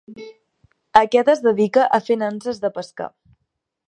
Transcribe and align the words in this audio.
Aquest 1.01 1.29
es 1.33 1.43
dedica 1.47 1.83
a 1.85 1.99
fer 2.07 2.17
nanses 2.21 2.63
de 2.65 2.73
pescar. 2.79 3.11